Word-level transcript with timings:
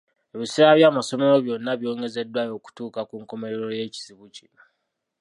Ebiseera 0.35 0.77
by'amasomero 0.77 1.35
byonna 1.45 1.71
byongezeddwayo 1.81 2.51
okutuuka 2.55 2.99
ku 3.09 3.15
nkomerero 3.23 3.67
y'ekizibu 3.77 4.25
kino. 4.35 4.61